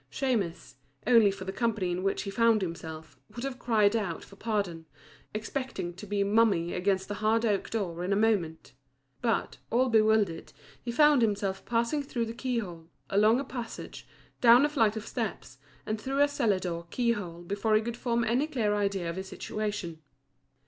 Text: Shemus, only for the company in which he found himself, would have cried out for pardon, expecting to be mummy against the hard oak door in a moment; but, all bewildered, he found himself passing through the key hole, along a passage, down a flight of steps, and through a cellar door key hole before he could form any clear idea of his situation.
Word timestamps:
Shemus, 0.09 0.77
only 1.05 1.29
for 1.29 1.45
the 1.45 1.51
company 1.51 1.91
in 1.91 2.01
which 2.01 2.23
he 2.23 2.31
found 2.31 2.63
himself, 2.63 3.19
would 3.35 3.43
have 3.43 3.59
cried 3.59 3.95
out 3.95 4.23
for 4.23 4.35
pardon, 4.35 4.87
expecting 5.31 5.93
to 5.93 6.07
be 6.07 6.23
mummy 6.23 6.73
against 6.73 7.07
the 7.07 7.13
hard 7.21 7.45
oak 7.45 7.69
door 7.69 8.03
in 8.03 8.11
a 8.11 8.15
moment; 8.15 8.73
but, 9.21 9.59
all 9.69 9.89
bewildered, 9.89 10.53
he 10.81 10.91
found 10.91 11.21
himself 11.21 11.63
passing 11.67 12.01
through 12.01 12.25
the 12.25 12.33
key 12.33 12.57
hole, 12.57 12.87
along 13.11 13.39
a 13.39 13.43
passage, 13.43 14.07
down 14.41 14.65
a 14.65 14.69
flight 14.69 14.97
of 14.97 15.05
steps, 15.05 15.59
and 15.85 16.01
through 16.01 16.19
a 16.21 16.27
cellar 16.27 16.57
door 16.57 16.87
key 16.89 17.11
hole 17.11 17.43
before 17.43 17.75
he 17.75 17.81
could 17.83 17.95
form 17.95 18.23
any 18.23 18.47
clear 18.47 18.73
idea 18.73 19.07
of 19.07 19.17
his 19.17 19.27
situation. 19.27 20.01